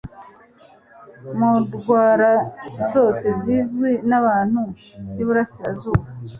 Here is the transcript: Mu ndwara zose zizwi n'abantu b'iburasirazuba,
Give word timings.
Mu 1.37 1.51
ndwara 1.61 2.31
zose 2.91 3.25
zizwi 3.41 3.91
n'abantu 4.09 4.59
b'iburasirazuba, 5.15 6.07